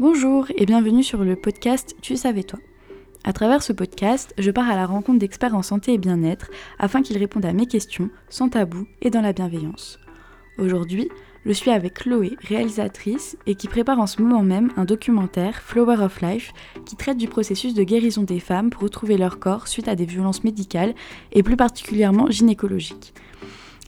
[0.00, 2.58] Bonjour et bienvenue sur le podcast Tu savais toi.
[3.22, 6.50] À travers ce podcast, je pars à la rencontre d'experts en santé et bien-être
[6.80, 10.00] afin qu'ils répondent à mes questions sans tabou et dans la bienveillance.
[10.58, 11.10] Aujourd'hui,
[11.46, 16.02] je suis avec Chloé, réalisatrice, et qui prépare en ce moment même un documentaire, Flower
[16.02, 16.52] of Life,
[16.84, 20.06] qui traite du processus de guérison des femmes pour retrouver leur corps suite à des
[20.06, 20.96] violences médicales
[21.30, 23.14] et plus particulièrement gynécologiques.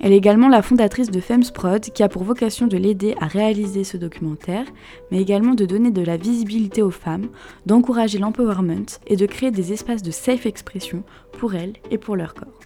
[0.01, 3.83] Elle est également la fondatrice de FemsProd qui a pour vocation de l'aider à réaliser
[3.83, 4.67] ce documentaire,
[5.11, 7.29] mais également de donner de la visibilité aux femmes,
[7.65, 12.35] d'encourager l'empowerment et de créer des espaces de safe expression pour elles et pour leur
[12.35, 12.61] corps.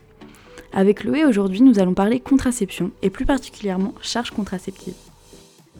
[0.72, 4.94] Avec Chloé, aujourd'hui, nous allons parler contraception et plus particulièrement charge contraceptive.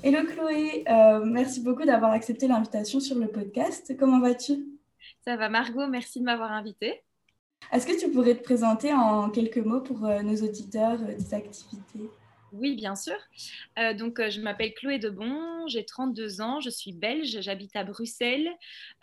[0.03, 3.95] Hello Chloé, euh, merci beaucoup d'avoir accepté l'invitation sur le podcast.
[3.99, 4.55] Comment vas-tu?
[5.25, 7.03] Ça va Margot, merci de m'avoir invitée.
[7.73, 11.35] Est-ce que tu pourrais te présenter en quelques mots pour euh, nos auditeurs euh, des
[11.35, 12.11] activités?
[12.53, 13.15] Oui, bien sûr.
[13.79, 18.51] Euh, donc, je m'appelle Chloé Debon, j'ai 32 ans, je suis belge, j'habite à Bruxelles.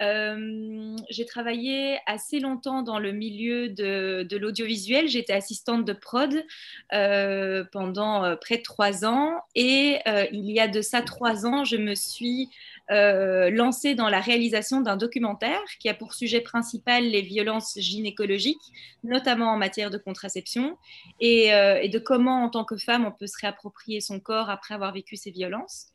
[0.01, 5.07] j'ai travaillé assez longtemps dans le milieu de, de l'audiovisuel.
[5.07, 6.43] J'étais assistante de prod
[7.71, 9.39] pendant près de trois ans.
[9.55, 9.99] Et
[10.33, 12.49] il y a de ça trois ans, je me suis
[12.89, 18.61] euh, lancé dans la réalisation d'un documentaire qui a pour sujet principal les violences gynécologiques,
[19.03, 20.77] notamment en matière de contraception,
[21.19, 24.73] et, euh, de comment, en tant que femme, on peut se réapproprier son corps après
[24.73, 25.87] avoir vécu ces violences.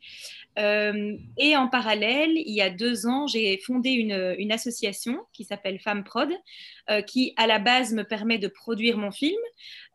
[0.59, 5.45] Euh, et en parallèle, il y a deux ans, j'ai fondé une, une, association qui
[5.45, 6.29] s'appelle Femme Prod,
[7.07, 9.39] qui à la base me permet de produire mon film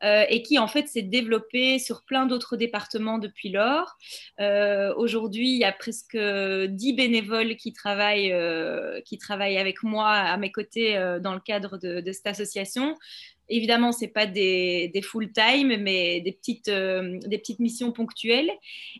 [0.01, 3.97] et qui en fait s'est développée sur plein d'autres départements depuis lors.
[4.97, 10.37] Aujourd'hui, il y a presque dix bénévoles qui travaillent, euh, qui travaillent avec moi à
[10.37, 12.95] mes côtés euh, dans le cadre de, cette association.
[13.47, 18.51] Évidemment, ce n'est pas des, full-time, mais des petites, euh, des petites missions ponctuelles.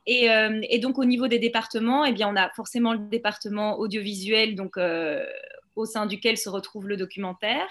[0.07, 0.27] Et,
[0.69, 4.77] et, donc, au niveau des départements, eh bien, on a forcément le département audiovisuel, donc
[5.75, 7.67] au sein duquel se retrouve le documentaire.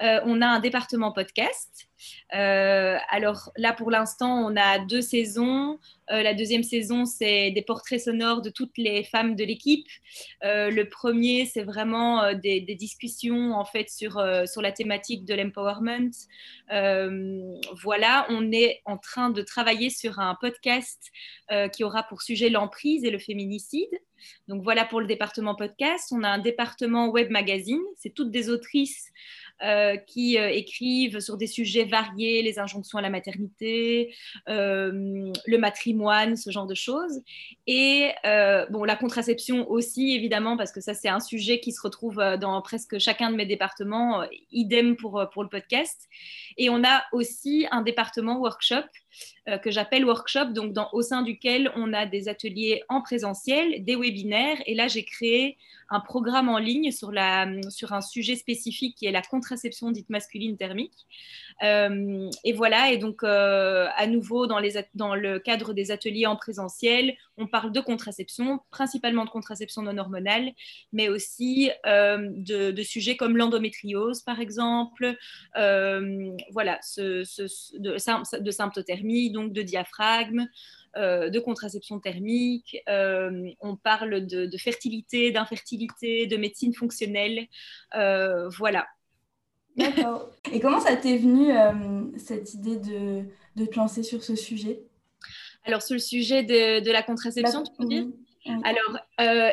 [0.00, 1.88] on a un département podcast
[2.34, 5.78] euh, alors là, pour l'instant, on a deux saisons.
[6.12, 9.88] Euh, la deuxième saison, c'est des portraits sonores de toutes les femmes de l'équipe.
[10.44, 16.10] Euh, le premier, c'est vraiment des, discussions en fait sur, sur la thématique de l'empowerment.
[17.82, 21.10] voilà, on est en train de travailler sur un podcast
[21.72, 23.90] qui aura pour sujet l'emprise et le féminicide.
[24.48, 26.12] Donc voilà pour le département podcast.
[26.12, 27.82] On a un département web magazine.
[27.96, 29.10] C'est toutes des autrices
[29.64, 34.12] euh, qui euh, écrivent sur des sujets variés, les injonctions à la maternité,
[34.48, 37.22] euh, le matrimoine, ce genre de choses.
[37.66, 38.10] Et
[38.70, 42.60] bon, la contraception aussi, évidemment, parce que ça, c'est un sujet qui se retrouve dans
[42.60, 46.08] presque chacun de mes départements, idem pour, pour le podcast.
[46.56, 48.84] Et on a aussi un département workshop
[49.62, 54.58] que j'appelle workshop, donc au sein duquel on a des ateliers en présentiel, des webinaires.
[54.66, 55.56] Et là, j'ai créé
[55.92, 61.06] un programme en ligne sur, un sujet spécifique qui est la contraception dite masculine thermique.
[61.62, 67.14] Euh, et voilà, et donc euh, à nouveau dans, le cadre des ateliers en présentiel,
[67.36, 70.52] on parle de contraception, principalement de contraception non hormonale,
[70.94, 75.14] mais aussi euh, de, sujets comme l'endométriose par exemple,
[75.54, 77.22] voilà, de,
[78.40, 78.50] de
[79.30, 80.46] donc de diaphragme.
[80.98, 87.46] Euh, de contraception thermique, euh, on parle de, fertilité, d'infertilité, de médecine fonctionnelle.
[87.94, 88.86] Euh, voilà.
[89.74, 90.28] D'accord.
[90.52, 91.50] Et comment ça t'est venu
[92.18, 93.24] cette idée de,
[93.56, 94.82] de, te lancer sur ce sujet?
[95.64, 98.08] Alors, sur le sujet de, la contraception, tu peux dire?
[98.62, 98.98] Alors,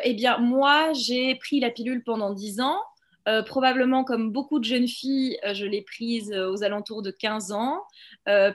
[0.04, 2.82] eh bien, moi, j'ai pris la pilule pendant 10 ans.
[3.30, 7.10] Euh, probablement, comme beaucoup de jeunes filles, euh, je l'ai prise euh, aux alentours de
[7.10, 7.82] 15 ans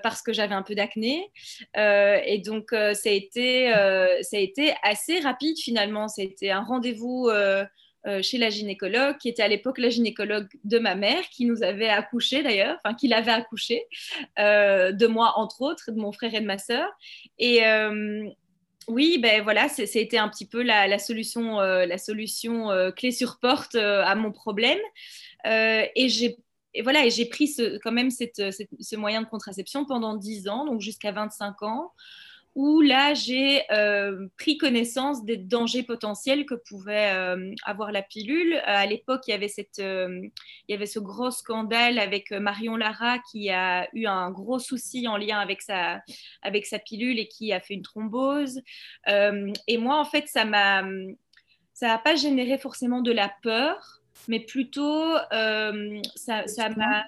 [0.04, 1.32] parce que j'avais un peu d'acné.
[1.76, 6.08] et donc, ça, a été, assez rapide finalement.
[6.08, 7.30] C'était un rendez-vous.
[8.22, 11.90] chez la gynécologue, qui était à l'époque la gynécologue de ma mère, qui nous avait
[11.90, 13.84] accouché d'ailleurs, enfin qui l'avait accouché,
[14.38, 16.88] de moi entre autres, de mon frère et de ma sœur.
[17.38, 17.62] Et,
[18.88, 23.40] oui, ben voilà, c'était un petit peu la, solution, la solution euh, euh, clé sur
[23.40, 24.80] porte euh, à mon problème.
[25.46, 26.38] et j'ai
[26.84, 31.14] voilà, et j'ai pris quand même ce moyen de contraception pendant 10 ans, donc jusqu'à
[31.14, 31.94] 25 ans
[32.56, 38.54] où là, j'ai euh, pris connaissance des dangers potentiels que pouvait euh, avoir la pilule.
[38.54, 40.32] Euh, à l'époque, il, y avait il
[40.70, 45.18] y avait ce gros scandale avec Marion Lara qui a eu un gros souci en
[45.18, 46.02] lien avec sa,
[46.42, 48.62] avec sa pilule et qui a fait une thrombose.
[49.06, 50.84] et moi, en fait, ça m'a
[51.74, 55.14] ça n'a pas généré forcément de la peur, mais plutôt
[56.16, 57.04] ça m'a...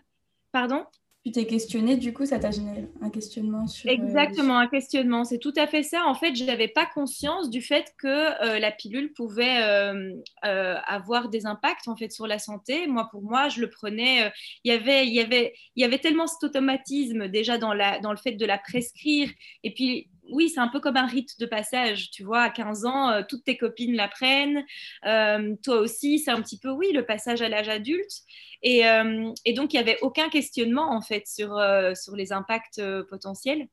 [0.52, 0.86] Pardon?
[1.28, 3.90] Tu t'es questionné, du coup, ça t'a généré un questionnement sur.
[3.90, 5.26] Euh, Exactement, un questionnement.
[5.26, 6.06] C'est tout à fait ça.
[6.06, 10.14] En fait, je n'avais pas conscience du fait que euh, la pilule pouvait euh,
[10.44, 12.88] avoir des impacts en fait sur la santé.
[12.88, 14.32] Moi, pour moi, je le prenais.
[14.64, 18.00] il y avait, il y avait, il y avait tellement cet automatisme déjà dans la,
[18.00, 19.30] dans le fait de la prescrire.
[19.64, 22.86] Et puis oui, c'est un peu comme un rite de passage, tu vois, à 15
[22.86, 24.66] ans, euh, toutes tes copines la prennent,
[25.06, 28.22] euh, toi aussi, c'est un petit peu, oui, le passage à l'âge adulte.
[28.64, 31.62] Et, euh, donc, il n'y avait aucun questionnement, en fait, sur,
[31.96, 33.68] sur les impacts potentiels.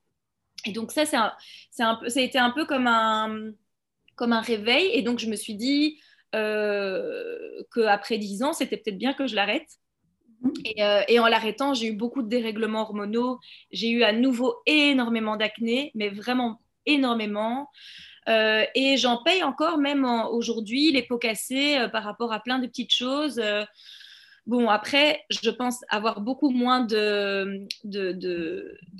[0.66, 1.16] Et donc, ça, c'est
[1.82, 3.52] un, peu, été un peu comme un,
[4.16, 4.90] comme un réveil.
[4.92, 6.00] Et donc, je me suis dit
[6.32, 9.68] qu'après 10 ans, c'était peut-être bien que je l'arrête.
[10.80, 13.38] Euh, et, en l'arrêtant, j'ai eu beaucoup de dérèglements hormonaux.
[13.70, 17.70] J'ai eu à nouveau énormément d'acné, mais vraiment énormément.
[18.28, 22.58] Euh, et j'en paye encore, même aujourd'hui, les pots cassés euh, par rapport à plein
[22.58, 23.40] de petites choses.
[24.46, 27.66] bon, après, je pense avoir beaucoup moins de,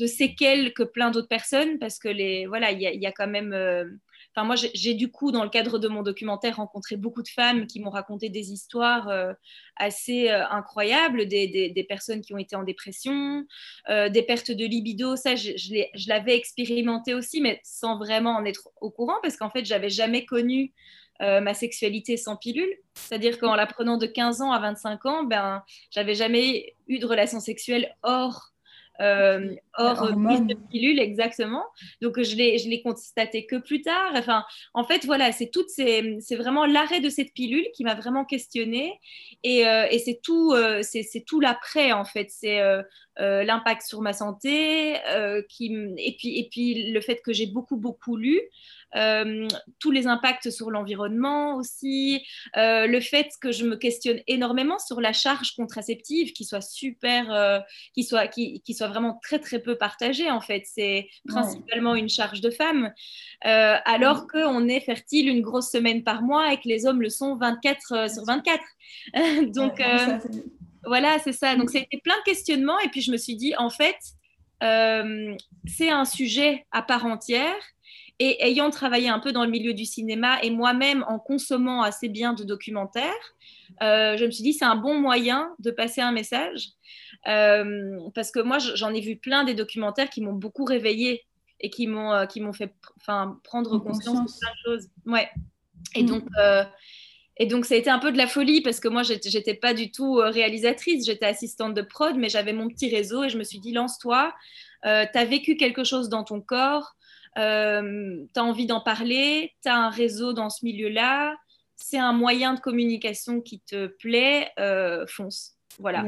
[0.07, 3.99] séquelles que plein d'autres personnes parce que les, voilà, il y, a quand même
[4.35, 7.69] Enfin, moi, j'ai du coup, dans le cadre de mon documentaire, rencontré beaucoup de femmes
[7.69, 9.33] qui m'ont raconté des histoires euh,
[9.77, 13.47] assez euh, incroyables, des, personnes qui ont été en dépression,
[13.91, 15.15] euh, des pertes de libido.
[15.15, 19.65] Ça, je, l'avais expérimenté aussi, mais sans vraiment en être au courant, parce qu'en fait,
[19.65, 20.73] j'avais jamais connu
[21.21, 22.77] ma sexualité sans pilule.
[22.95, 27.07] C'est-à-dire qu'en la prenant de 15 ans à 25 ans, ben, j'avais jamais eu de
[27.07, 28.54] relation sexuelle hors
[29.01, 31.65] euh, hors prise de pilule, exactement.
[32.01, 34.13] Donc, je l'ai, je l'ai constaté que plus tard.
[34.15, 37.95] Enfin, en fait, voilà, c'est, toutes ces, c'est vraiment l'arrêt de cette pilule qui m'a
[37.95, 39.01] vraiment questionnée.
[39.43, 42.29] Et, euh, et c'est, tout, euh, c'est, c'est tout l'après, en fait.
[42.31, 42.61] C'est
[43.21, 44.97] euh, l'impact sur ma santé,
[45.49, 45.67] qui,
[45.99, 48.41] et, puis, et puis le fait que j'ai beaucoup, beaucoup lu.
[48.97, 49.49] Euh,
[49.81, 52.25] tous les impacts sur l'environnement aussi,
[52.57, 57.33] euh, le fait que je me questionne énormément sur la charge contraceptive qui soit super,
[57.33, 57.59] euh,
[57.95, 60.63] qui, soit, qui, qui, soit vraiment très très peu partagée en fait.
[60.65, 62.93] C'est principalement une charge de femme,
[63.41, 67.37] alors qu'on est fertile une grosse semaine par mois et que les hommes le sont
[67.37, 68.63] 24 sur 24.
[69.53, 69.83] Donc
[70.87, 71.57] voilà, c'est ça.
[71.57, 73.97] Donc c'était plein de questionnements et puis je me suis dit en fait,
[74.61, 77.55] c'est un sujet à part entière
[78.21, 82.09] et ayant travaillé un peu dans le milieu du cinéma et moi-même en consommant assez
[82.09, 83.35] bien de documentaires,
[83.83, 86.69] euh, je me suis dit c'est un bon moyen de passer un message.
[87.27, 91.25] Euh, parce que moi, j'en ai vu plein des documentaires qui m'ont beaucoup réveillée
[91.61, 94.89] et qui m'ont euh, qui m'ont fait enfin, prendre conscience, de plein de choses.
[95.07, 95.29] Ouais.
[95.95, 96.07] Et mm.
[96.07, 96.25] donc.
[97.37, 99.75] Et donc, ça a été un peu de la folie parce que moi, j'étais pas
[99.75, 103.45] du tout réalisatrice, j'étais assistante de prod, mais j'avais mon petit réseau et je me
[103.45, 104.33] suis dit, lance-toi,
[104.83, 106.95] tu as vécu quelque chose dans ton corps,
[107.39, 111.37] euh, tu as envie d'en parler, tu as un réseau dans ce milieu-là,
[111.77, 115.55] c'est un moyen de communication qui te plaît, euh, fonce.
[115.79, 116.05] Voilà.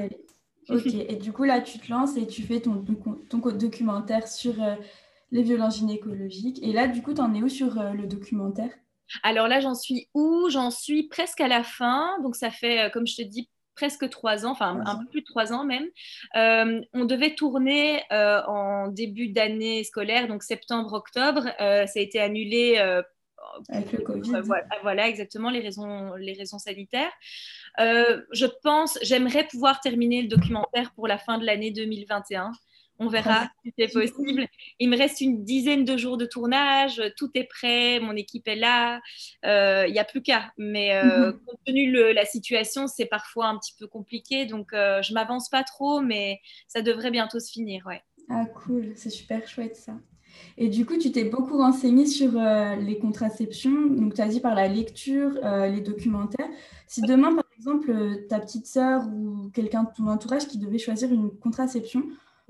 [0.68, 2.84] Ok, et du coup là tu te lances et tu fais ton,
[3.28, 4.74] ton, documentaire sur euh,
[5.30, 6.60] les violences gynécologiques.
[6.62, 8.70] Et là du coup tu en es où sur le documentaire?
[9.22, 10.48] Alors là, j'en suis où?
[10.50, 12.18] J'en suis presque à la fin.
[12.22, 15.26] Donc ça fait, comme je te dis, presque trois ans, enfin un peu plus de
[15.26, 15.86] trois ans même.
[16.34, 21.46] Euh, on devait tourner euh, en début d'année scolaire, donc septembre-octobre.
[21.60, 22.78] Euh, ça a été annulé.
[23.68, 24.32] Avec le Covid.
[24.82, 27.12] Voilà, exactement, les raisons, les raisons sanitaires.
[27.78, 32.50] je pense, j'aimerais pouvoir terminer le documentaire pour la fin de l'année 2021.
[32.98, 34.46] On verra si c'est possible.
[34.78, 37.02] Il me reste une dizaine de jours de tournage.
[37.16, 38.00] Tout est prêt.
[38.00, 39.00] Mon équipe est là.
[39.42, 40.52] Il euh, n'y a plus qu'à.
[40.56, 41.38] Mais euh, mhm.
[41.44, 44.46] compte tenu de la situation, c'est parfois un petit peu compliqué.
[44.46, 47.84] Donc, euh, je m'avance pas trop, mais ça devrait bientôt se finir.
[47.86, 48.02] Ouais.
[48.30, 48.92] Ah, cool.
[48.96, 49.92] C'est super chouette ça.
[50.58, 53.86] Et du coup, tu t'es beaucoup renseigné sur les contraceptions.
[53.86, 56.48] Donc, tu as dit par la lecture, les documentaires.
[56.86, 57.90] Si demain, par exemple,
[58.28, 62.02] ta petite sœur ou quelqu'un de ton entourage qui devait choisir une contraception,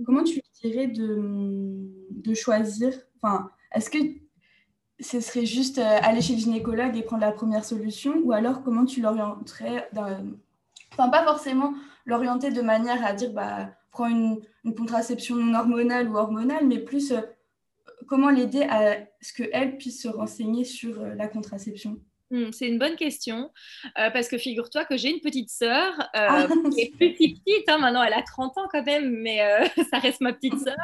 [0.04, 2.92] Comment tu dirais de, choisir?
[3.20, 3.98] Enfin, est-ce que
[5.00, 8.14] ce serait juste euh, aller chez le gynécologue et prendre la première solution?
[8.24, 9.88] Ou alors comment tu l'orienterais
[10.92, 11.74] Enfin, pas forcément
[12.04, 16.78] l'orienter de manière à dire bah, prends une, une, contraception non hormonale ou hormonale, mais
[16.78, 17.20] plus euh,
[18.06, 21.98] comment l'aider à ce qu'elle puisse se renseigner sur euh, la contraception?
[22.30, 23.52] Hmm, c'est une bonne question
[23.98, 27.68] euh, parce que figure-toi que j'ai une petite sœur euh, ah, qui est plus petite,
[27.68, 30.74] hein, maintenant elle a 30 ans quand même, mais euh, ça reste ma petite sœur.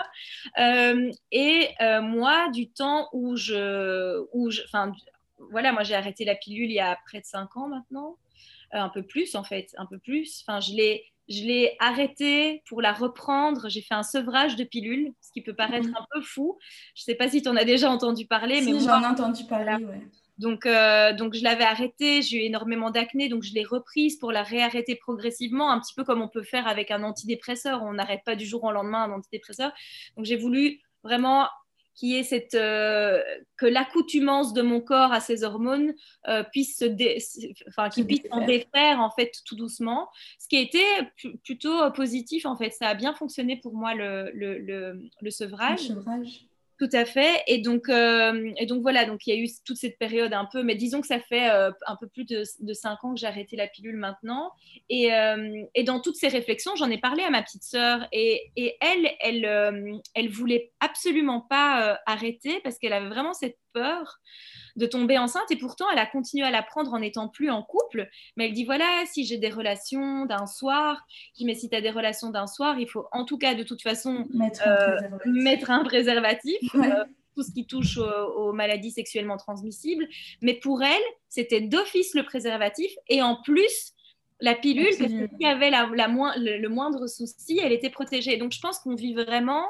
[1.32, 1.68] et
[2.00, 4.92] moi, du temps où je, où enfin,
[5.50, 8.18] voilà, moi j'ai arrêté la pilule il y a près de 5 ans maintenant,
[8.70, 10.44] un peu plus en fait, un peu plus.
[10.46, 13.68] Enfin, je l'ai, je l'ai arrêté pour la reprendre.
[13.68, 15.96] J'ai fait un sevrage de pilule, ce qui peut paraître mhm.
[15.96, 16.56] un peu fou.
[16.94, 19.06] Je ne sais pas si tu en as déjà entendu parler, si, mais j'en ai
[19.06, 19.84] entendu parler.
[19.84, 20.02] Ouais
[20.38, 24.32] Donc, euh, donc je l'avais arrêté, j'ai eu énormément d'acné, donc je l'ai reprise pour
[24.32, 27.82] la réarrêter progressivement, un petit peu comme on peut faire avec un antidépresseur.
[27.82, 29.72] On n'arrête pas du jour au lendemain un antidépresseur.
[30.16, 31.48] Donc j'ai voulu vraiment
[31.94, 33.22] qui est cette, euh,
[33.58, 35.94] que l'accoutumance de mon corps à ces hormones
[36.26, 36.86] euh, puisse se
[37.68, 40.08] enfin, qui puisse en défaire en fait tout doucement,
[40.38, 40.82] ce qui a été
[41.44, 42.70] plutôt positif en fait.
[42.70, 45.90] Ça a bien fonctionné pour moi le, le, le, le sevrage.
[45.90, 46.46] Le sevrage.
[46.82, 47.44] Tout à fait.
[47.46, 50.46] Et donc, euh, et donc voilà, donc il y a eu toute cette période un
[50.46, 53.20] peu, mais disons que ça fait euh, un peu plus de, de, cinq ans que
[53.20, 54.50] j'ai arrêté la pilule maintenant.
[54.88, 58.50] Et, euh, et dans toutes ces réflexions, j'en ai parlé à ma petite sœur et,
[58.56, 64.18] et elle, elle, elle voulait absolument pas arrêter parce qu'elle avait vraiment cette peur
[64.76, 67.62] de tomber enceinte et pourtant elle a continué à la prendre en n'étant plus en
[67.62, 68.08] couple.
[68.36, 71.06] Mais elle dit voilà, si j'ai des relations d'un soir,
[71.38, 73.62] je mais si tu as des relations d'un soir, il faut en tout cas de
[73.62, 74.26] toute façon
[75.24, 76.74] mettre un préservatif.
[76.74, 80.06] Euh, euh, tout ce qui touche aux, maladies sexuellement transmissibles.
[80.42, 81.00] Mais pour elle,
[81.30, 83.94] c'était d'office le préservatif et en plus
[84.42, 88.36] la pilule, parce qu'il y avait la, le, moindre souci, elle était protégée.
[88.36, 89.68] Donc je pense qu'on vit vraiment euh,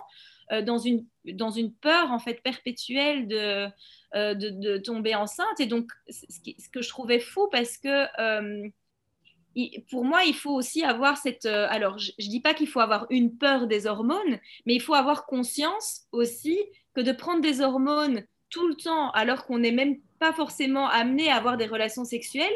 [0.61, 3.69] dans, une, dans une peur en fait perpétuelle de,
[4.15, 5.61] euh, de, tomber enceinte.
[5.61, 8.69] Et donc, ce, que je trouvais fou parce que euh,
[9.91, 11.47] pour moi, il faut aussi avoir cette...
[11.47, 14.95] alors, je ne dis pas qu'il faut avoir une peur des hormones, mais il faut
[14.95, 16.59] avoir conscience aussi
[16.95, 21.31] que de prendre des hormones tout le temps alors qu'on n'est même pas forcément amené
[21.31, 22.53] à avoir des relations sexuelles,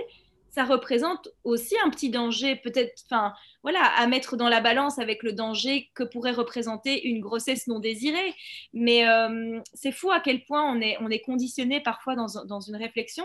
[0.50, 5.22] ça représente aussi un petit danger, peut-être, enfin, voilà, à mettre dans la balance avec
[5.22, 8.34] le danger que pourrait représenter une grossesse non désirée.
[8.72, 12.76] Mais euh, c'est fou à quel point on est, on est conditionné parfois dans, une
[12.76, 13.24] réflexion.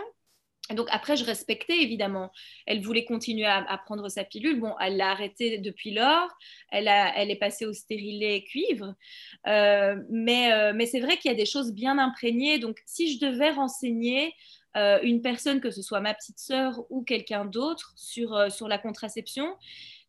[0.74, 2.30] Donc après, je respectais évidemment.
[2.66, 4.60] Elle voulait continuer à, prendre sa pilule.
[4.60, 6.28] Bon, elle l'a arrêtée depuis lors.
[6.70, 8.94] Elle, est passée au stérilet cuivre.
[9.46, 12.58] Euh, euh, mais c'est vrai qu'il y a des choses bien imprégnées.
[12.58, 14.34] Donc si je devais renseigner
[14.76, 18.68] euh, une personne, que ce soit ma petite sœur ou quelqu'un d'autre, sur, euh, sur
[18.68, 19.56] la contraception,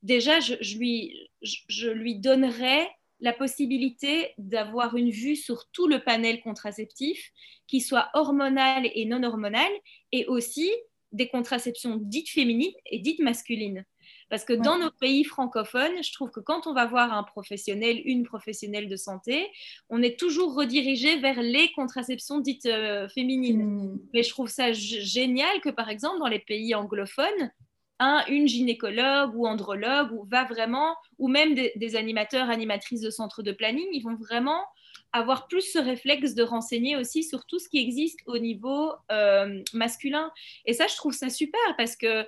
[0.03, 2.89] déjà, je, lui, je, lui donnerais
[3.19, 7.31] la possibilité d'avoir une vue sur tout le panel contraceptif,
[7.67, 9.71] qui soit hormonal et non hormonal,
[10.11, 10.71] et aussi
[11.11, 13.85] des contraceptions dites féminines et dites masculines.
[14.33, 18.01] Parce que dans nos pays francophones, je trouve que quand on va voir un professionnel,
[18.03, 19.47] une professionnelle de santé,
[19.91, 23.99] on est toujours redirigé vers les contraceptions dites euh, féminines.
[24.11, 27.51] Mais je trouve ça génial que, par exemple, dans les pays anglophones,
[27.99, 33.43] un, une gynécologue ou andrologue ou va vraiment, ou même des, animateurs, animatrices de centres
[33.43, 34.63] de planning, ils vont vraiment
[35.11, 39.61] avoir plus ce réflexe de renseigner aussi sur tout ce qui existe au niveau euh,
[39.73, 40.31] masculin.
[40.65, 42.25] Et ça, je trouve ça super parce que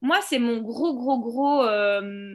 [0.00, 1.62] moi, c'est mon gros, gros, gros.
[1.62, 2.34] Euh,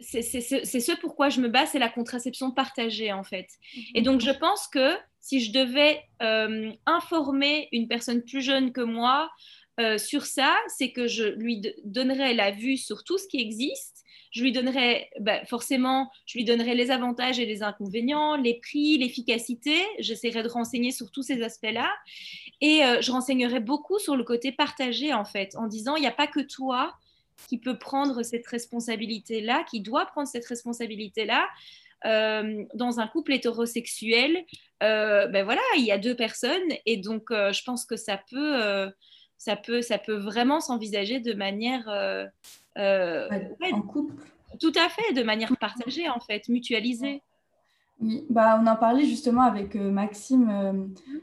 [0.00, 3.48] c'est ce pourquoi je me bats, c'est la contraception partagée, en fait.
[3.94, 8.80] Et donc, je pense que si je devais euh, informer une personne plus jeune que
[8.80, 9.28] moi
[9.78, 13.98] euh, sur ça, c'est que je lui donnerais la vue sur tout ce qui existe
[14.30, 18.98] je lui donnerai, bah, forcément, je lui donnerai les avantages et les inconvénients, les prix,
[18.98, 19.74] l'efficacité.
[19.98, 21.90] J'essaierai de renseigner sur tous ces aspects-là.
[22.60, 26.06] Et euh, je renseignerai beaucoup sur le côté partagé, en fait, en disant, il n'y
[26.06, 26.94] a pas que toi
[27.48, 31.46] qui peut prendre cette responsabilité-là, qui doit prendre cette responsabilité-là.
[32.04, 34.44] Euh, dans un couple hétérosexuel,
[34.80, 38.90] ben voilà, il y a deux personnes et donc je pense que ça peut,
[39.38, 41.88] ça peut, ça peut vraiment s'envisager de manière
[42.78, 43.28] euh,
[43.72, 44.14] en couple.
[44.60, 47.22] Tout à fait, de manière partagée en fait, mutualisée.
[48.00, 50.72] Oui, bah, on en parlait justement avec euh, Maxime euh,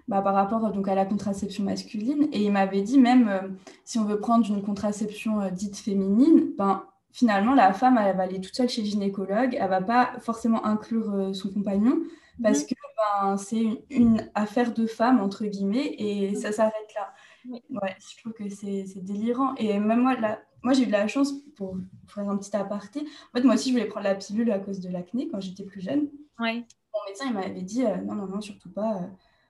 [0.10, 4.04] bah, par rapport donc, à la contraception masculine et il m'avait dit même si on
[4.04, 8.68] veut prendre une contraception dite féminine, ben, finalement la femme elle va aller toute seule
[8.68, 11.98] chez le gynécologue, elle va pas forcément inclure son compagnon
[12.44, 12.68] parce mhm.
[12.68, 17.14] que ben, c'est une, affaire de femme entre guillemets et ça s'arrête là.
[17.50, 21.08] Ouais, je trouve que c'est délirant et même moi là, moi, j'ai eu de la
[21.08, 24.52] chance, pour, faire un petit aparté, en fait, moi aussi, je voulais prendre la pilule
[24.52, 26.10] à cause de l'acné quand j'étais plus jeune.
[26.40, 26.66] Ouais.
[26.92, 28.96] Mon médecin, il m'avait dit, euh, non, non, non, surtout pas.
[28.96, 29.08] Euh,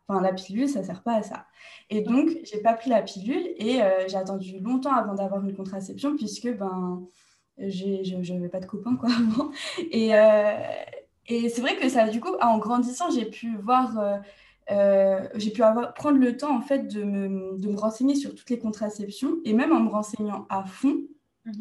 [0.09, 1.45] enfin, la pilule, ça ne sert pas à ça.
[1.89, 5.55] Et donc, j'ai pas pris la pilule et euh, j'ai attendu longtemps avant d'avoir une
[5.55, 7.07] contraception puisque ben,
[7.57, 9.51] je n'avais pas de copains quoi, avant.
[9.91, 10.11] Et,
[11.27, 14.17] et c'est vrai que ça, du coup, en grandissant, j'ai pu voir euh,
[14.69, 18.49] j'ai pu avoir, prendre le temps en fait de me, de me, renseigner sur toutes
[18.49, 21.01] les contraceptions et même en me renseignant à fond,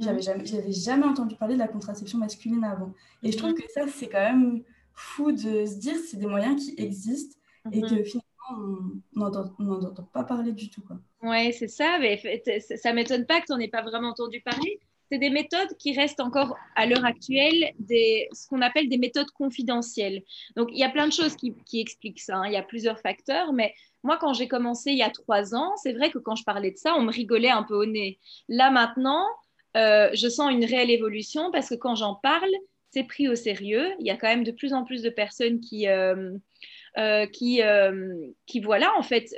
[0.01, 2.95] j'avais jamais, j'avais jamais entendu parler de la contraception masculine avant.
[3.23, 3.57] Et je trouve mhm.
[3.57, 4.63] que ça c'est quand même
[4.95, 7.37] fou de se dire c'est des moyens qui existent
[7.73, 8.05] et que mhm.
[8.05, 9.03] finalement
[9.59, 10.99] on n'entend pas parler du tout quoi.
[11.23, 12.21] Ouais c'est ça, mais
[12.77, 14.81] ça m'étonne pas que tu n'en aies pas vraiment entendu parler.
[15.14, 19.30] C'est des méthodes qui restent encore à l'heure actuelle des, ce qu'on appelle des méthodes
[19.30, 20.25] confidentielles.
[20.56, 22.38] Donc, il y a plein de choses qui, expliquent ça.
[22.38, 22.47] Hein.
[22.49, 25.73] Il y a plusieurs facteurs, mais moi, quand j'ai commencé il y a trois ans,
[25.76, 28.18] c'est vrai que quand je parlais de ça, on me rigolait un peu au nez.
[28.49, 29.25] Là, maintenant,
[29.76, 32.50] euh, je sens une réelle évolution parce que quand j'en parle,
[32.90, 33.94] c'est pris au sérieux.
[34.00, 36.33] Il y a quand même de plus en plus de personnes qui, euh,
[36.97, 38.15] euh, qui, euh,
[38.47, 39.35] qui, voilà, en fait,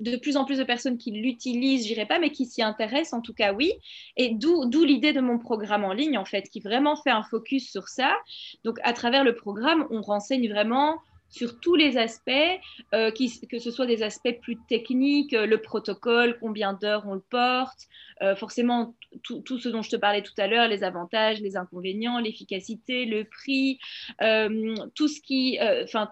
[0.00, 3.12] de plus en plus de personnes qui l'utilisent, je dirais pas, mais qui s'y intéressent,
[3.12, 3.72] en tout cas, oui.
[4.16, 7.70] Et d'où l'idée de mon programme en ligne, en fait, qui vraiment fait un focus
[7.70, 8.16] sur ça.
[8.64, 10.96] Donc, à travers le programme, on renseigne vraiment
[11.30, 12.30] sur tous les aspects,
[12.92, 17.22] euh, que ce soit des aspects plus techniques, euh, le protocole, combien d'heures on le
[17.30, 17.86] porte,
[18.20, 22.18] euh, forcément tout, ce dont je te parlais tout à l'heure, les avantages, les inconvénients,
[22.18, 23.80] l'efficacité, le prix,
[24.94, 25.58] tout, ce qui,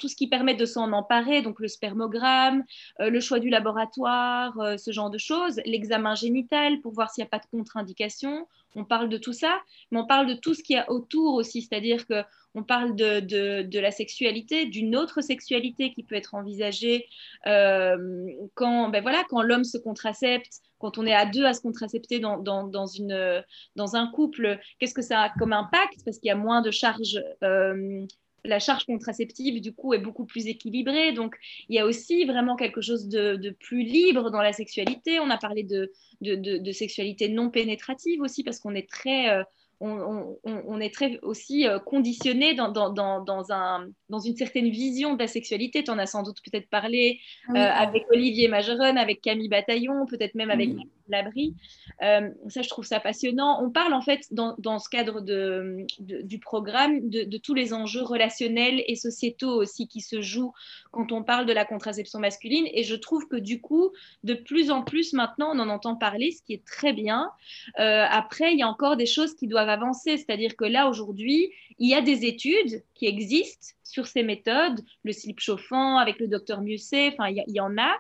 [0.00, 2.64] tout ce qui permet de s'en emparer, donc le spermogramme,
[2.98, 7.30] le choix du laboratoire, ce genre de choses, l'examen génital pour voir s'il n'y a
[7.30, 8.48] pas de contre-indication.
[8.74, 9.60] On parle de tout ça,
[9.90, 12.22] mais on parle de tout ce qu'il y a autour aussi, c'est-à-dire que
[12.54, 17.06] on parle de, la sexualité, d'une autre sexualité qui peut être envisagée
[17.46, 22.20] euh, quand, ben quand l'homme se contracepte, quand on est à deux à se contracepter
[22.20, 26.04] dans un couple, qu'est-ce que ça a comme impact?
[26.04, 27.22] Parce qu'il y a moins de charges.
[27.42, 28.06] Euh,
[28.44, 31.12] la charge contraceptive, du coup, est beaucoup plus équilibrée.
[31.12, 31.36] Donc,
[31.68, 35.20] il y a aussi vraiment quelque chose de, plus libre dans la sexualité.
[35.20, 35.90] On a parlé de,
[36.20, 39.30] de sexualité non pénétrative aussi, parce qu'on est très...
[39.30, 39.42] Euh,
[39.80, 45.28] on, est très aussi euh, conditionné dans, dans, un, dans, une certaine vision de la
[45.28, 45.84] sexualité.
[45.84, 50.34] Tu en as sans doute peut-être parlé euh, avec Olivier Majeron, avec Camille Bataillon, peut-être
[50.34, 50.70] même avec
[51.10, 51.54] l'abri.
[52.02, 53.62] Euh, ça, je trouve ça passionnant.
[53.62, 58.96] On parle en fait dans, ce cadre du programme de, tous les enjeux relationnels et
[58.96, 60.52] sociétaux aussi qui se jouent
[60.90, 62.66] quand on parle de la contraception masculine.
[62.72, 63.90] Et je trouve que du coup,
[64.24, 67.30] de plus en plus maintenant, on en entend parler, ce qui est très bien.
[67.78, 70.16] Euh, après, il y a encore des choses qui doivent avancer.
[70.16, 75.12] C'est-à-dire que là, aujourd'hui, il y a des études qui existent sur ces méthodes, le
[75.12, 77.96] slip chauffant avec le docteur Musset, enfin, il y, en a.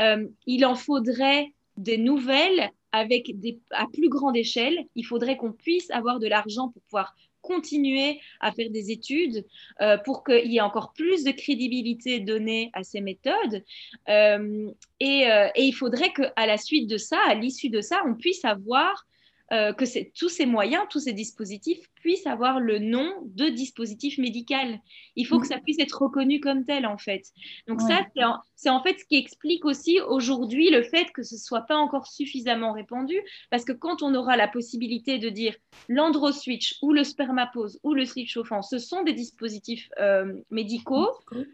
[0.00, 1.52] Euh, il en faudrait
[1.82, 3.32] des nouvelles avec
[3.70, 4.84] à plus grande échelle.
[4.94, 9.44] Il faudrait qu'on puisse avoir de l'argent pour pouvoir continuer à faire des études
[9.80, 13.64] euh, pour qu'il y ait encore plus de crédibilité donnée à ces méthodes.
[14.08, 14.70] Euh,
[15.00, 18.14] et, euh, et, il faudrait qu'à la suite de ça, à l'issue de ça, on
[18.14, 19.06] puisse avoir
[19.52, 19.84] euh, que
[20.18, 24.80] tous ces moyens, tous ces dispositifs puissent avoir le nom de dispositif médical.
[25.14, 27.22] Il faut que ça puisse être reconnu comme tel, en fait.
[27.68, 28.00] Donc ça,
[28.56, 31.76] c'est en, fait ce qui explique aussi aujourd'hui le fait que ce ne soit pas
[31.76, 35.54] encore suffisamment répandu, parce que quand on aura la possibilité de dire
[35.88, 41.10] l'androswitch ou le spermapose ou le slip chauffant, ce sont des dispositifs euh, médicaux,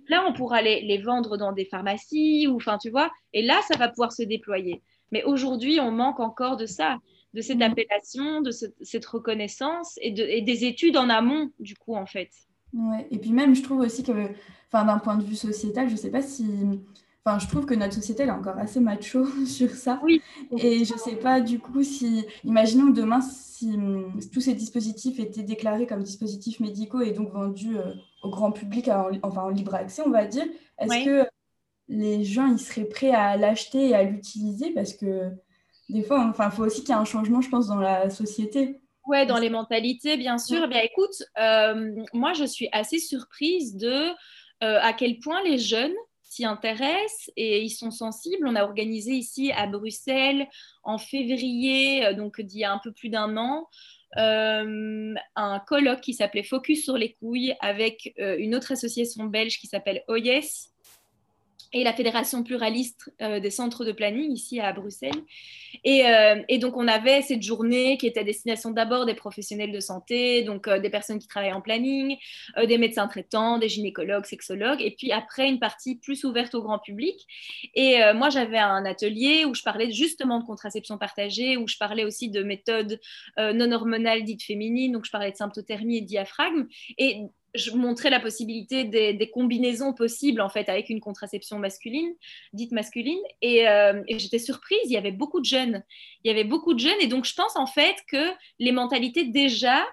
[0.09, 3.61] là, on pourra les, les vendre dans des pharmacies, ou enfin, tu vois, et là,
[3.69, 4.83] ça va pouvoir se déployer.
[5.11, 6.99] Mais aujourd'hui, on manque encore de ça
[7.35, 7.63] de cette mm.
[7.63, 12.31] appellation, de cette reconnaissance et, de, et, des études en amont, du coup, en fait.
[12.73, 13.07] Ouais.
[13.11, 14.13] Et puis même, je trouve aussi que,
[14.73, 16.47] d'un point de vue sociétal, je ne sais pas si...
[17.25, 20.01] Enfin, je trouve que notre société elle est encore assez macho sur ça.
[20.03, 20.23] Oui.
[20.57, 23.77] Et je ne sais pas du coup si, imaginons demain, si,
[24.33, 28.89] tous ces dispositifs étaient déclarés comme dispositifs médicaux et donc vendus euh, au grand public,
[28.89, 30.47] en, enfin en libre accès, on va dire,
[30.79, 31.29] est-ce que
[31.89, 35.31] les gens ils seraient prêts à l'acheter et à l'utiliser Parce que
[35.89, 38.11] des fois, enfin, il faut aussi qu'il y ait un changement, je pense, dans la
[38.11, 38.81] société.
[39.07, 40.63] Ouais, dans les mentalités, bien sûr.
[40.65, 44.11] Eh bien, écoute, euh, moi, je suis assez surprise de
[44.63, 48.47] euh, à quel point les jeunes s'y intéressent et ils sont sensibles.
[48.47, 50.47] On a organisé ici à Bruxelles
[50.85, 53.67] en février, euh, donc d'il y a un peu plus d'un an,
[54.15, 60.03] un colloque qui s'appelait Focus sur les couilles avec une autre association belge qui s'appelle
[60.09, 60.71] OYES
[61.73, 65.13] et la Fédération pluraliste euh, des centres de planning ici à Bruxelles.
[65.87, 69.81] Euh, et, donc, on avait cette journée qui était à destination d'abord des professionnels de
[69.81, 72.17] santé, donc euh, des personnes qui travaillent en planning,
[72.67, 76.79] des médecins traitants, des gynécologues, sexologues, et puis après, une partie plus ouverte au grand
[76.79, 77.15] public.
[77.75, 82.05] Et moi, j'avais un atelier où je parlais justement de contraception partagée, où je parlais
[82.05, 83.01] aussi de méthodes
[83.37, 86.67] non hormonales dites féminines, donc je parlais de symptothermie et diaphragme.
[86.97, 87.23] Et
[87.55, 92.15] je montrais la possibilité des, combinaisons possibles en fait avec une contraception masculine,
[92.53, 94.81] dite masculine, euh, et, j'étais surprise.
[94.85, 95.83] Il y avait beaucoup de jeunes,
[96.25, 99.25] il y avait beaucoup de jeunes, et donc je pense en fait que les mentalités
[99.25, 99.85] déjà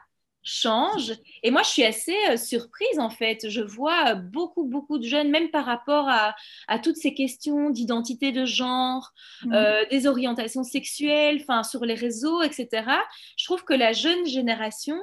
[0.47, 1.13] changent.
[1.41, 3.49] Et moi, je suis assez euh, surprise en fait.
[3.49, 6.35] Je vois beaucoup beaucoup de jeunes, même par rapport à,
[6.83, 9.11] toutes ces questions d'identité de genre,
[9.43, 9.53] mmh.
[9.53, 12.85] euh, des orientations sexuelles, enfin sur les réseaux, etc.
[13.37, 14.99] Je trouve que la jeune génération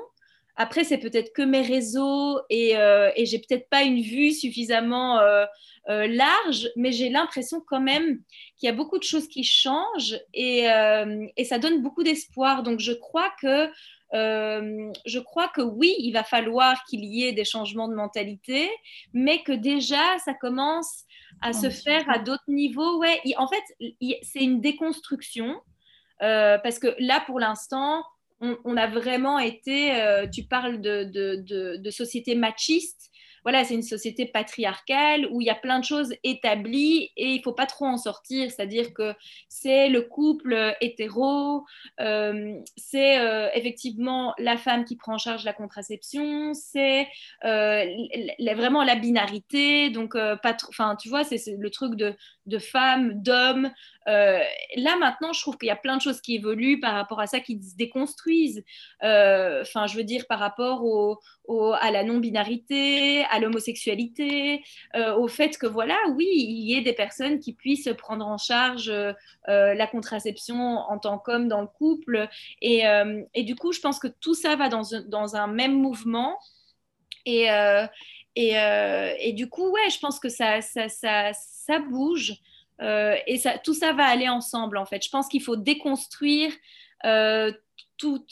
[0.56, 5.18] après, c'est peut-être que mes réseaux et, euh, et j'ai peut-être pas une vue suffisamment
[5.18, 5.46] euh,
[5.88, 8.20] euh, large, mais j'ai l'impression quand même
[8.58, 10.66] qu'il y a beaucoup de choses qui changent et,
[11.36, 12.62] et ça donne beaucoup d'espoir.
[12.62, 13.70] Donc, je crois que
[14.14, 18.70] je crois que oui, il va falloir qu'il y ait des changements de mentalité,
[19.14, 21.04] mais que déjà, ça commence
[21.40, 22.98] à se faire à d'autres niveaux.
[22.98, 23.88] Ouais, en fait,
[24.22, 25.62] c'est une déconstruction.
[26.18, 28.04] parce que là, pour l'instant,
[28.42, 33.12] on, a vraiment été, euh, tu parles de, société machiste,
[33.44, 37.42] voilà, c'est une société patriarcale où il y a plein de choses établies et il
[37.42, 38.50] faut pas trop en sortir.
[38.50, 39.14] C'est-à-dire que
[39.48, 41.64] c'est le couple hétéro,
[42.00, 47.08] euh, c'est euh, effectivement la femme qui prend en charge la contraception, c'est
[47.44, 47.84] euh,
[48.54, 49.90] vraiment la binarité.
[49.90, 52.14] Donc, pas enfin, tu vois, c'est le truc de,
[52.46, 53.70] de femme, d'homme.
[54.06, 57.26] Là, maintenant, je trouve qu'il y a plein de choses qui évoluent par rapport à
[57.26, 58.64] ça, qui se déconstruisent.
[59.00, 60.82] Enfin, je veux dire, par rapport
[61.80, 64.62] à la non-binarité, à l'homosexualité,
[64.94, 68.38] euh, au fait que voilà, oui, il y ait des personnes qui puissent prendre en
[68.38, 69.12] charge euh,
[69.46, 72.28] la contraception en tant qu'homme dans le couple.
[72.60, 76.38] Et, euh, du coup, je pense que tout ça va dans, un même mouvement.
[77.26, 77.48] Et,
[79.32, 82.34] du coup, ouais, je pense que ça bouge.
[82.82, 85.04] Et ça, tout ça va aller ensemble, en fait.
[85.04, 86.52] Je pense qu'il faut déconstruire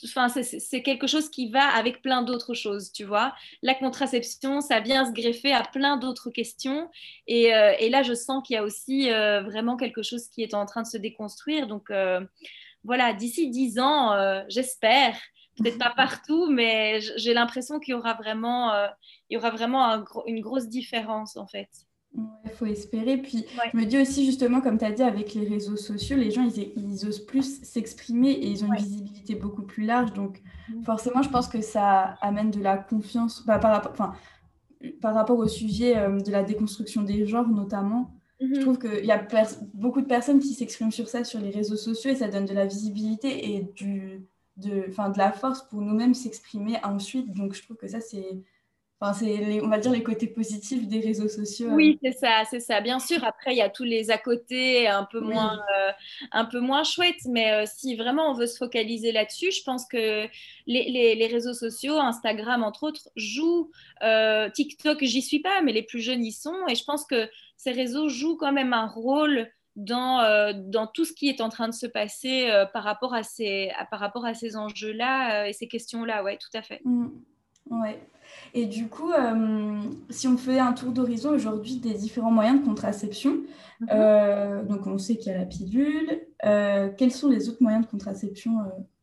[0.05, 3.35] enfin, c'est quelque chose qui va avec plein d'autres choses, tu vois.
[3.63, 6.91] La contraception, ça vient se greffer à plein d'autres questions.
[7.27, 10.55] Et, euh, là, je sens qu'il y a aussi euh, vraiment quelque chose qui est
[10.55, 11.67] en train de se déconstruire.
[11.67, 12.21] Donc, euh,
[12.85, 15.17] voilà, d'ici dix ans, j'espère,
[15.59, 18.73] peut-être pas partout, mais j'ai l'impression qu'il y aura vraiment,
[19.29, 21.69] il y aura vraiment une grosse différence, en fait.
[22.17, 23.19] Il faut espérer.
[23.19, 26.31] Puis je me dis aussi, justement, comme tu as dit, avec les réseaux sociaux, les
[26.31, 30.13] gens, ils, osent plus s'exprimer et ils ont une visibilité beaucoup plus large.
[30.13, 30.83] Donc, mm.
[30.83, 34.13] forcément, je pense que ça amène de la confiance bah, par, rapport, enfin,
[35.01, 38.11] par rapport au sujet euh, de la déconstruction des genres, notamment.
[38.41, 38.61] Je mm-hmm.
[38.61, 39.25] trouve qu'il y a
[39.75, 42.55] beaucoup de personnes qui s'expriment sur ça sur les réseaux sociaux et ça donne de
[42.55, 47.33] la visibilité et du, de, de la force pour nous-mêmes s'exprimer ensuite.
[47.33, 48.43] Donc, je trouve que ça, c'est
[49.03, 51.71] Enfin, c'est, on va dire, les côtés positifs des réseaux sociaux.
[51.71, 52.83] Oui, c'est ça, c'est ça.
[52.83, 55.91] Bien sûr, après, il y a tous les à côté un peu, moins, euh,
[56.33, 59.87] un peu moins chouettes, mais euh, si vraiment on veut se focaliser là-dessus, je pense
[59.87, 60.27] que
[60.67, 63.71] les, les, réseaux sociaux, Instagram entre autres, jouent.
[64.03, 67.27] Euh, TikTok, j'y suis pas, mais les plus jeunes y sont, et je pense que
[67.57, 71.69] ces réseaux jouent quand même un rôle dans, dans tout ce qui est en train
[71.69, 76.23] de se passer par rapport à ces, par rapport à ces enjeux-là et ces questions-là.
[76.23, 76.83] Oui, tout à fait.
[76.85, 77.09] Mmh.
[77.71, 78.01] Ouais.
[78.53, 82.65] Et du coup, euh, si on fait un tour d'horizon aujourd'hui des différents moyens de
[82.65, 83.39] contraception,
[83.81, 83.89] mhm.
[83.91, 87.85] euh, donc on sait qu'il y a la pilule, euh, quels sont les autres moyens
[87.85, 88.59] de contraception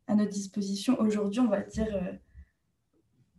[0.06, 1.88] à notre disposition aujourd'hui, on va dire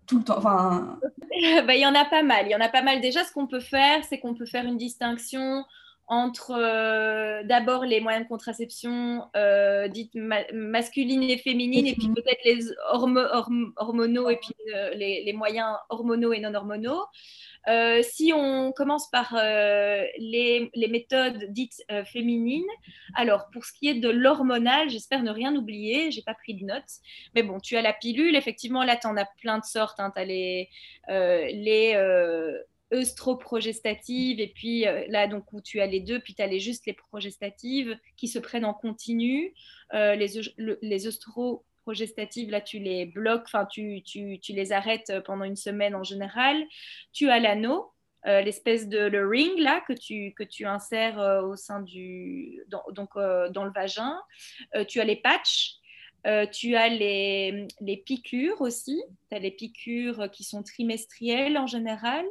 [0.05, 0.99] tout le temps enfin...
[1.67, 2.47] bah, Il y en a pas mal.
[2.47, 2.99] Il y en a pas mal.
[2.99, 5.63] Déjà, ce qu'on peut faire, c'est qu'on peut faire une distinction
[6.09, 12.43] entre euh, d'abord les moyens de contraception euh, dites masculines et féminines, et puis peut-être
[12.43, 17.05] les hormonaux et puis euh, les, moyens hormonaux et non hormonaux.
[18.01, 22.65] si on commence par les, les, méthodes dites féminines,
[23.13, 26.65] alors pour ce qui est de l'hormonal, j'espère ne rien oublier, j'ai pas pris de
[26.65, 26.91] notes,
[27.35, 30.11] mais bon, tu as la pilule, effectivement, là tu en as plein de sortes, hein,
[30.15, 30.69] tu as les,
[31.07, 31.93] les
[32.93, 36.59] œstroprogestatives, et puis euh, là, donc, où tu as les deux, puis tu as les,
[36.59, 39.53] juste les progestatives qui se prennent en continu.
[39.93, 40.27] Euh, les,
[40.81, 45.95] les œstroprogestatives, là, tu les bloques, enfin, tu, tu, tu, les arrêtes pendant une semaine
[45.95, 46.63] en général.
[47.13, 47.91] Tu as l'anneau,
[48.27, 52.83] euh, l'espèce de le ring là que tu, que tu insères au sein du dans,
[52.91, 54.19] donc dans le vagin
[54.89, 55.75] tu as les patchs
[56.51, 62.25] tu as les, les piqûres aussi tu as les piqûres qui sont trimestrielles en général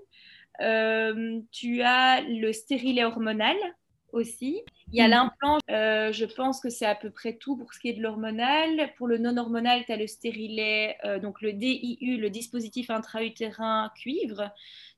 [0.60, 3.56] euh, tu as le stérilet hormonal
[4.12, 4.62] aussi.
[4.90, 5.10] Il y a mhm.
[5.10, 8.02] l'implant, euh, je pense que c'est à peu près tout pour ce qui est de
[8.02, 8.92] l'hormonal.
[8.96, 14.50] Pour le non-hormonal, tu as le stérilet, euh, donc le DIU, le dispositif intra-utérin cuivre.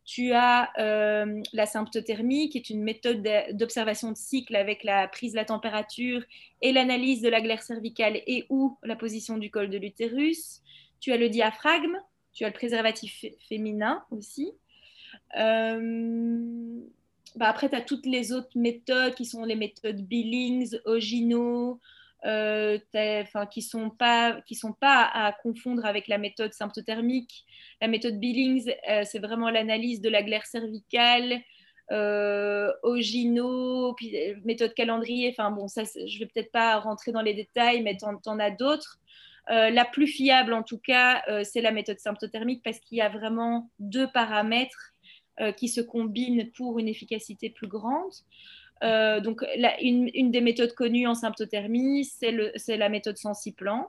[0.04, 5.36] Tu as la symptothermie, qui est une méthode d'observation de cycle avec la prise de
[5.36, 6.22] la température
[6.62, 10.62] et l'analyse de la glaire cervicale et ou la position du col de l'utérus.
[10.98, 11.96] Tu as le diaphragme,
[12.32, 14.52] tu as le préservatif féminin aussi.
[15.36, 16.80] Euh,
[17.36, 21.80] bah après, tu as toutes les autres méthodes qui sont les méthodes Billings, Ogino,
[22.26, 22.78] euh,
[23.50, 27.44] qui ne sont, pas, sont pas à confondre avec la méthode symptothermique.
[27.80, 31.40] La méthode Billings, euh, c'est vraiment l'analyse de la glaire cervicale.
[32.82, 34.14] Ogino, puis,
[34.44, 35.34] méthode calendrier.
[35.36, 39.00] Enfin bon, je vais peut-être pas rentrer dans les détails, mais tu en, as d'autres.
[39.48, 43.70] la plus fiable, en tout cas, c'est la méthode symptothermique parce qu'il y a vraiment
[43.80, 44.89] deux paramètres
[45.56, 48.12] qui se combinent pour une efficacité plus grande.
[48.82, 49.44] donc,
[49.80, 53.88] une, des méthodes connues en symptothermie, c'est la méthode Sensiplan.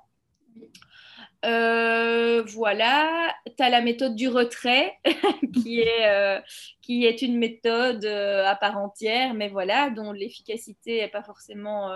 [1.44, 4.94] Euh, voilà, tu as la méthode du retrait
[5.64, 6.40] qui, est, euh,
[6.82, 11.90] qui est une méthode euh, à part entière, mais voilà, dont l'efficacité n'est pas forcément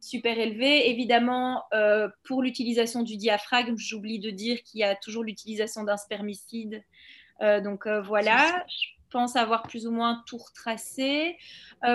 [0.00, 0.88] super élevée.
[0.90, 1.64] Évidemment,
[2.24, 6.82] pour l'utilisation du diaphragme, j'oublie de dire qu'il y a toujours l'utilisation d'un spermicide.
[7.40, 11.36] Donc voilà, je pense avoir plus ou moins tout retracé.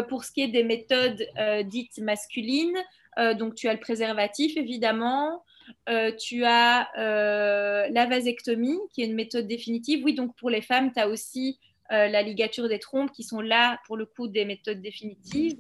[0.09, 1.25] pour ce qui est des méthodes
[1.65, 2.77] dites masculines,
[3.37, 5.43] donc tu as le préservatif évidemment.
[5.89, 10.03] Euh, tu as euh, la vasectomie, qui est une méthode définitive.
[10.03, 11.59] Oui, donc pour les femmes, tu as aussi
[11.91, 15.57] euh, la ligature des trompes, qui sont là, pour le coup, des méthodes définitives.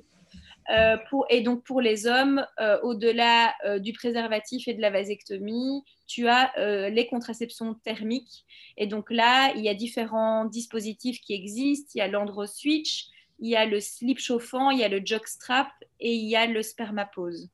[1.09, 2.47] Pour, et donc pour les hommes,
[2.83, 5.83] au-delà du préservatif et de la vasectomie,
[6.13, 6.53] tu as
[6.89, 8.45] les contraceptions thermiques.
[8.77, 11.91] Et donc là, il y a différents dispositifs qui existent.
[11.95, 13.07] Il y a l'androswitch,
[13.39, 16.45] il y a le slip chauffant, il y a le jockstrap et il y a
[16.45, 17.49] le spermapose.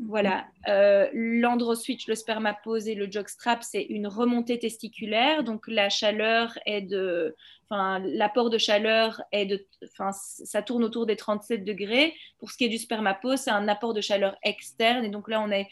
[0.00, 0.46] Voilà.
[0.68, 5.42] Euh, L'androswitch, le spermapose et le jockstrap, c'est une remontée testiculaire.
[5.42, 7.34] Donc la chaleur est de.
[7.70, 9.66] Enfin, l'apport de chaleur est de.
[9.84, 12.14] Enfin, ça tourne autour des 37 degrés.
[12.38, 15.04] Pour ce qui est du spermapose, c'est un apport de chaleur externe.
[15.04, 15.68] Et donc là, on, est,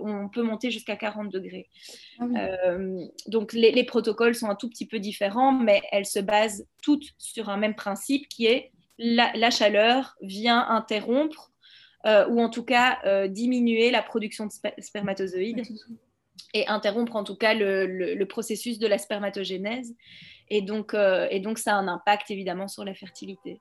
[0.00, 1.68] on peut monter jusqu'à 40 degrés.
[2.18, 6.20] Ah euh, donc les, les protocoles sont un tout petit peu différents, mais elles se
[6.20, 11.52] basent toutes sur un même principe qui est la, la chaleur vient interrompre
[12.06, 15.62] euh, ou en tout cas euh, diminuer la production de spermatozoïdes
[16.54, 19.92] et interrompre en tout cas le, processus de la spermatogénèse.
[20.48, 23.58] Et donc, euh, et donc, ça a un impact évidemment sur la fertilité.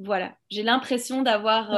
[0.00, 1.70] Voilà, j'ai l'impression d'avoir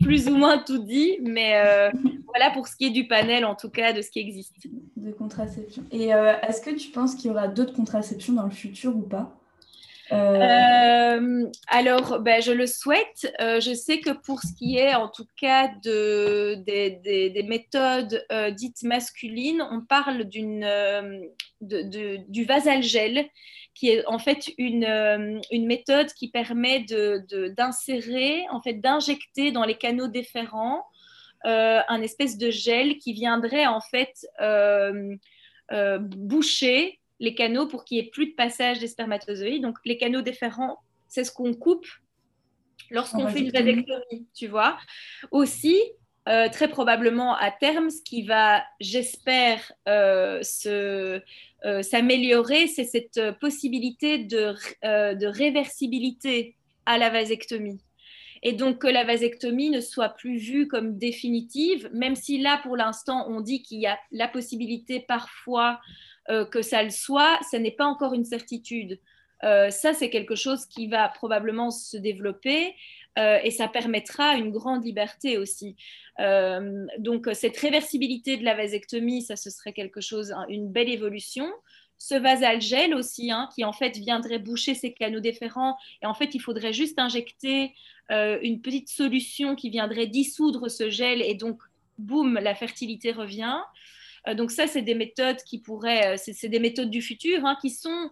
[0.00, 1.90] plus ou moins tout dit, mais
[2.26, 4.54] voilà pour ce qui est du panel en tout cas de ce qui existe.
[4.96, 5.82] De contraception.
[5.90, 9.36] Et est-ce que tu penses qu'il y aura d'autres contraceptions dans le futur ou pas?
[10.10, 13.32] Euh, alors, ben, je le souhaite.
[13.40, 18.50] Euh, je sais que pour ce qui est, en tout cas, de, des, méthodes euh,
[18.50, 20.66] dites masculines, on parle d'une,
[21.60, 23.28] de, du vasalgel,
[23.74, 26.84] qui est en fait une, une méthode qui permet
[27.56, 30.84] d'insérer, en fait, d'injecter dans les canaux déférents
[31.44, 34.26] un espèce de gel qui viendrait en fait
[36.00, 39.62] boucher les canaux pour qu'il n'y ait plus de passage des spermatozoïdes.
[39.62, 41.86] Donc, les canaux déférents, c'est ce qu'on coupe
[42.90, 44.76] lorsqu'on fait une vasectomie, tu vois.
[45.30, 45.78] Aussi,
[46.28, 51.20] euh, très probablement à terme, ce qui va, j'espère, euh, euh,
[51.82, 56.56] s'améliorer, c'est cette possibilité de, de, réversibilité
[56.86, 57.80] à la vasectomie.
[58.42, 62.76] Et donc que la vasectomie ne soit plus vue comme définitive, même si là, pour
[62.76, 65.78] l'instant, on dit qu'il y a la possibilité parfois
[66.30, 69.00] euh, que ça le soit, ce n'est pas encore une certitude.
[69.42, 72.76] Euh, ça, c'est quelque chose qui va probablement se développer
[73.18, 75.76] euh, et ça permettra une grande liberté aussi.
[76.98, 81.50] donc, cette réversibilité de la vasectomie, ça, ce serait quelque chose, hein, une belle évolution.
[81.98, 86.14] Ce vasal gel aussi, hein, qui en fait viendrait boucher ces canaux déférents, et en
[86.14, 87.74] fait, il faudrait juste injecter
[88.10, 91.58] une petite solution qui viendrait dissoudre ce gel, et donc,
[91.98, 93.58] boum, la fertilité revient.
[94.28, 97.56] Euh, donc ça, c'est des méthodes qui pourraient, euh, c'est des méthodes du futur hein,
[97.60, 98.10] qui sont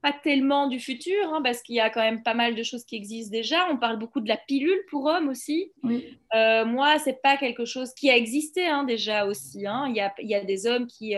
[0.00, 2.84] pas tellement du futur, hein, parce qu'il y a quand même pas mal de choses
[2.84, 3.68] qui existent déjà.
[3.70, 5.72] On parle beaucoup de la pilule pour hommes aussi.
[5.82, 6.16] Oui.
[6.34, 9.58] Euh, moi, c'est pas quelque chose qui a existé hein, déjà aussi.
[9.58, 9.62] Il
[9.96, 11.16] y, a, il, y a, des hommes qui,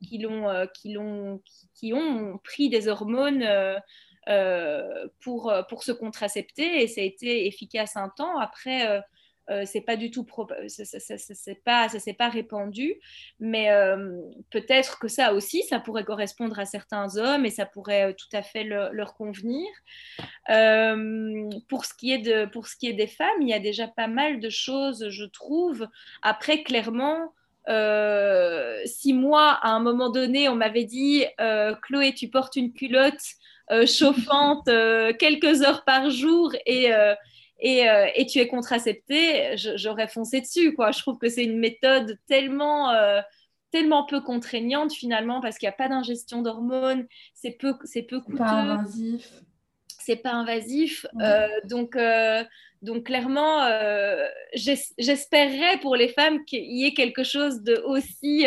[0.00, 1.42] qui, l'ont, qui, l'ont,
[1.74, 3.44] qui, ont pris des hormones
[5.18, 8.38] pour, pour se contracepter et ça a été efficace un temps.
[8.38, 9.02] Après,
[9.50, 10.26] euh, c'est pas du tout
[10.66, 13.00] ça, c'est pas ça s'est pas répandu
[13.40, 18.10] mais euh, peut-être que ça aussi ça pourrait correspondre à certains hommes et ça pourrait
[18.10, 19.66] euh, tout à fait leur convenir.
[21.68, 23.88] Pour ce qui est de pour ce qui est des femmes il y a déjà
[23.88, 25.88] pas mal de choses je trouve.
[26.22, 27.32] Après clairement
[28.86, 31.26] si moi, à un moment donné, on m'avait dit
[31.82, 33.20] Chloé, tu portes une culotte
[33.86, 34.70] chauffante
[35.18, 36.90] quelques heures par jour et,
[37.64, 40.74] euh, et, tu es contracepté, j'aurais foncé dessus.
[40.74, 40.92] Quoi.
[40.92, 43.20] Je trouve que c'est une méthode tellement, euh,
[43.72, 48.20] tellement peu contraignante finalement parce qu'il n'y a pas d'ingestion d'hormones, c'est peu, c'est peu
[48.20, 48.38] coûteux.
[48.38, 49.32] Pas invasif.
[49.98, 51.04] C'est pas invasif.
[51.20, 51.98] Euh, donc,
[52.82, 53.68] donc clairement,
[54.54, 58.46] j'espérerais pour les femmes qu'il y ait quelque chose de aussi,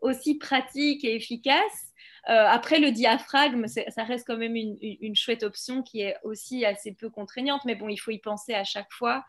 [0.00, 1.91] aussi pratique et efficace.
[2.28, 6.92] Euh, après, le diaphragme, ça reste quand même une, chouette option qui est aussi assez
[6.92, 9.24] peu contraignante, mais bon, il faut y penser à chaque fois.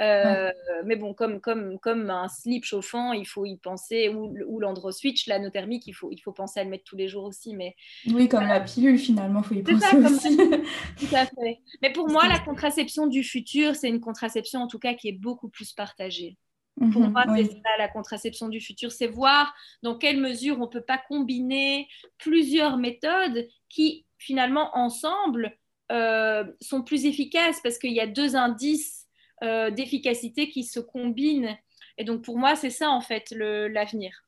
[0.00, 0.50] Euh,
[0.84, 5.28] mais bon, comme, comme, comme un slip chauffant, il faut y penser, ou, ou l'androswitch,
[5.28, 7.54] l'anothermique, il faut, il faut penser à le mettre tous les jours aussi.
[7.54, 7.76] Mais,
[8.12, 10.36] oui, comme la pilule, finalement, il faut y penser aussi.
[10.36, 11.60] Tout à fait.
[11.82, 15.18] Mais pour moi, la contraception du futur, c'est une contraception en tout cas qui est
[15.18, 16.36] beaucoup plus partagée.
[16.76, 20.66] Pour mhm, moi, c'est ça la contraception du futur, c'est voir dans quelle mesure on
[20.66, 25.56] ne peut pas combiner plusieurs méthodes qui, finalement, ensemble,
[25.92, 29.06] euh, sont plus efficaces parce qu'il y a deux indices
[29.42, 31.56] euh, d'efficacité qui se combinent.
[31.98, 34.24] Et donc pour moi, c'est ça en fait l'avenir.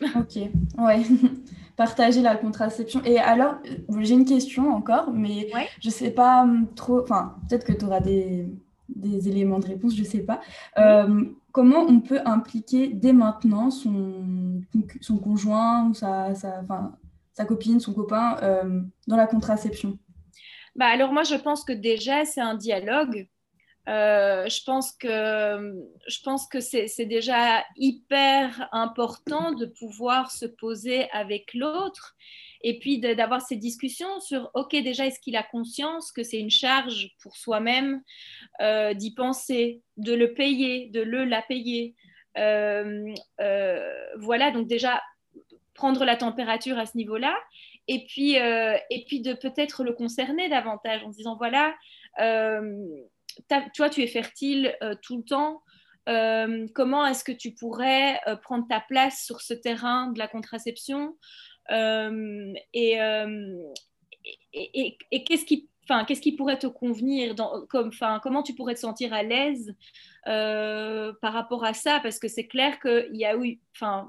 [0.16, 0.36] Ok,
[0.78, 1.02] ouais.
[1.76, 3.02] Partager la contraception.
[3.04, 3.56] Et alors,
[4.00, 5.50] j'ai une question encore, mais
[5.80, 7.02] je ne sais pas hum, trop.
[7.02, 8.46] Enfin, peut-être que tu auras des,
[8.88, 10.40] des, éléments de réponse, je ne sais pas.
[10.78, 14.62] Euh, comment on peut impliquer dès maintenant son,
[15.00, 16.62] son conjoint ou sa, sa,
[17.32, 19.98] sa copine, son copain euh, dans la contraception?
[20.76, 23.28] Bah alors moi je pense que déjà c'est un dialogue.
[23.88, 25.08] Euh, je pense que,
[26.06, 32.14] je pense que c'est déjà hyper important de pouvoir se poser avec l'autre
[32.62, 36.50] et puis d'avoir ces discussions sur, OK, déjà, est-ce qu'il a conscience que c'est une
[36.50, 38.02] charge pour soi-même
[38.60, 41.94] euh, d'y penser, de le payer, de le la payer
[42.38, 43.14] euh,
[44.18, 45.02] Voilà, donc déjà,
[45.74, 47.34] prendre la température à ce niveau-là
[47.88, 51.74] et puis, et puis de peut-être le concerner davantage en disant, voilà,
[53.48, 55.62] tu vois, tu es fertile euh, tout le temps.
[56.08, 60.28] Euh, comment est-ce que tu pourrais euh, prendre ta place sur ce terrain de la
[60.28, 61.16] contraception?
[61.70, 62.98] Et,
[64.52, 65.68] et, qu'est-ce qui,
[66.06, 67.34] qu'est-ce qui pourrait te convenir
[67.68, 67.90] comme,
[68.22, 69.74] Comment tu pourrais te sentir à l'aise
[70.24, 72.00] par rapport à ça?
[72.00, 73.60] Parce que c'est clair qu'il y a eu,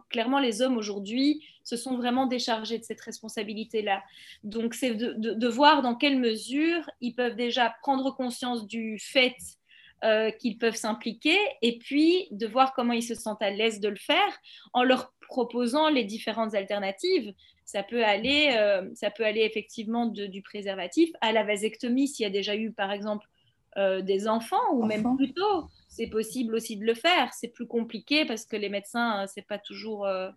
[0.10, 4.04] clairement, les hommes aujourd'hui se sont vraiment déchargés de cette responsabilité-là.
[4.44, 9.36] Donc, c'est de, voir dans quelle mesure ils peuvent déjà prendre conscience du fait
[10.04, 13.90] euh, qu'ils peuvent s'impliquer et puis de voir comment ils se sentent à l'aise de
[13.90, 14.36] le faire
[14.74, 17.34] en leur proposant les différentes alternatives.
[17.64, 22.28] Ça peut aller, euh, ça peut aller effectivement du préservatif à la vasectomie s'il y
[22.28, 23.26] a déjà eu, par exemple,
[23.78, 27.34] euh, des enfants ou même plus tôt c'est possible aussi de le faire.
[27.34, 30.08] C'est plus compliqué parce que les médecins, euh, c'est pas toujours.
[30.08, 30.32] Euh,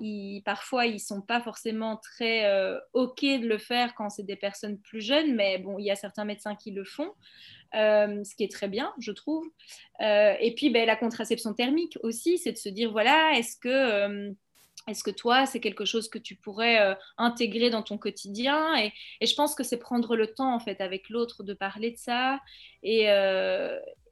[0.00, 4.36] ils, parfois, ils sont pas forcément très euh, OK de le faire quand c'est des
[4.36, 7.10] personnes plus jeunes, mais bon, il y a certains médecins qui le font,
[7.72, 9.46] ce qui est très bien, je trouve.
[10.00, 14.34] et puis, ben, la contraception thermique aussi, c'est de se dire voilà, est-ce que
[14.88, 18.76] est-ce que toi, c'est quelque chose que tu pourrais intégrer dans ton quotidien?
[18.76, 18.92] Et,
[19.26, 22.40] je pense que c'est prendre le temps, en fait, avec l'autre de parler de ça.
[22.82, 23.06] Et,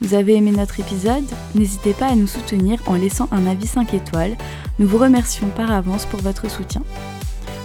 [0.00, 1.26] Vous avez aimé notre épisode?
[1.54, 4.38] N'hésitez pas à nous soutenir en laissant un avis 5 étoiles.
[4.78, 6.82] Nous vous remercions par avance pour votre soutien.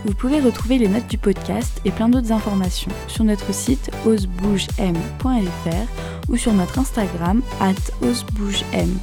[0.05, 6.29] Vous pouvez retrouver les notes du podcast et plein d'autres informations sur notre site osebougem.fr
[6.29, 7.73] ou sur notre Instagram at
[8.05, 8.99] osebougem.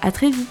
[0.00, 0.46] A très vite